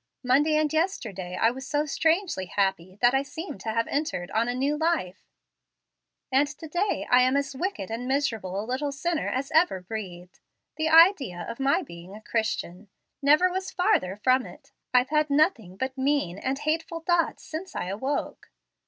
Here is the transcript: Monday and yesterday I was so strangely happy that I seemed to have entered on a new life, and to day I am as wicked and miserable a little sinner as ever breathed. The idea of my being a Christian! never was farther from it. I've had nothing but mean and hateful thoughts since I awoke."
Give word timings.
Monday 0.23 0.57
and 0.57 0.73
yesterday 0.73 1.37
I 1.39 1.51
was 1.51 1.67
so 1.67 1.85
strangely 1.85 2.47
happy 2.47 2.97
that 3.03 3.13
I 3.13 3.21
seemed 3.21 3.61
to 3.61 3.69
have 3.71 3.85
entered 3.87 4.31
on 4.31 4.47
a 4.47 4.55
new 4.55 4.75
life, 4.75 5.21
and 6.31 6.47
to 6.47 6.67
day 6.67 7.05
I 7.11 7.21
am 7.21 7.37
as 7.37 7.55
wicked 7.55 7.91
and 7.91 8.07
miserable 8.07 8.59
a 8.59 8.65
little 8.65 8.91
sinner 8.91 9.27
as 9.27 9.51
ever 9.51 9.79
breathed. 9.79 10.39
The 10.75 10.89
idea 10.89 11.45
of 11.47 11.59
my 11.59 11.83
being 11.83 12.15
a 12.15 12.21
Christian! 12.21 12.89
never 13.21 13.51
was 13.51 13.69
farther 13.69 14.15
from 14.23 14.47
it. 14.47 14.71
I've 14.91 15.09
had 15.09 15.29
nothing 15.29 15.77
but 15.77 15.95
mean 15.95 16.39
and 16.39 16.57
hateful 16.57 17.01
thoughts 17.01 17.43
since 17.43 17.75
I 17.75 17.85
awoke." 17.85 18.49